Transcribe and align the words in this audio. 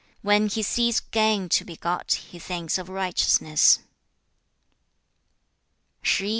When 0.23 0.47
he 0.47 0.63
sees 0.63 0.99
gain 0.99 1.47
to 1.49 1.63
be 1.63 1.75
got, 1.75 2.13
he 2.13 2.39
thinks 2.39 2.79
of 2.79 2.89
righteousness.' 2.89 3.81